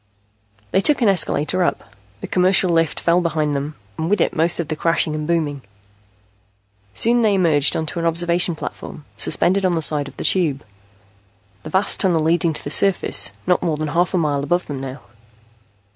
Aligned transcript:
They 0.71 0.81
took 0.81 1.03
an 1.03 1.09
escalator 1.09 1.63
up. 1.63 1.93
The 2.21 2.27
commercial 2.27 2.71
lift 2.71 2.99
fell 2.99 3.21
behind 3.21 3.53
them, 3.55 3.75
and 3.99 4.09
with 4.09 4.19
it 4.19 4.35
most 4.35 4.59
of 4.59 4.67
the 4.67 4.75
crashing 4.75 5.13
and 5.13 5.27
booming. 5.27 5.61
Soon 6.95 7.21
they 7.21 7.35
emerged 7.35 7.75
on 7.75 7.87
an 7.95 8.05
observation 8.07 8.55
platform, 8.55 9.05
suspended 9.15 9.63
on 9.63 9.75
the 9.75 9.81
side 9.83 10.07
of 10.07 10.17
the 10.17 10.25
Tube, 10.25 10.63
the 11.61 11.69
vast 11.69 11.99
tunnel 11.99 12.21
leading 12.23 12.51
to 12.51 12.63
the 12.63 12.71
surface, 12.71 13.31
not 13.45 13.61
more 13.61 13.77
than 13.77 13.89
half 13.89 14.11
a 14.15 14.17
mile 14.17 14.41
above 14.43 14.65
them 14.65 14.81
now. 14.81 15.01